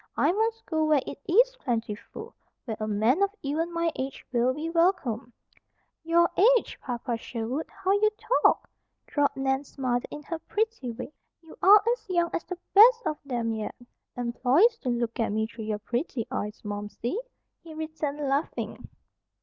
I 0.17 0.31
must 0.31 0.65
go 0.65 0.83
where 0.85 1.03
it 1.05 1.19
is 1.29 1.55
plentiful, 1.59 2.33
where 2.65 2.75
a 2.79 2.87
man 2.87 3.21
of 3.21 3.29
even 3.43 3.71
my 3.71 3.91
age 3.95 4.25
will 4.31 4.51
be 4.51 4.67
welcome." 4.67 5.31
"Your 6.03 6.27
age, 6.57 6.79
Papa 6.81 7.17
Sherwood! 7.17 7.67
How 7.69 7.91
you 7.91 8.09
talk," 8.43 8.67
drawled 9.05 9.35
Nan's 9.35 9.77
mother 9.77 10.07
in 10.09 10.23
her 10.23 10.39
pretty 10.39 10.89
way. 10.91 11.13
"You 11.43 11.55
are 11.61 11.83
as 11.93 12.09
young 12.09 12.31
as 12.33 12.43
the 12.45 12.57
best 12.73 13.05
of 13.05 13.19
'em 13.29 13.53
yet." 13.53 13.75
"Employers 14.17 14.75
don't 14.81 14.97
look 14.97 15.19
at 15.19 15.31
me 15.31 15.45
through 15.45 15.65
your 15.65 15.77
pretty 15.77 16.25
eyes, 16.31 16.59
Momsey," 16.63 17.19
he 17.61 17.75
returned, 17.75 18.27
laughing. 18.27 18.89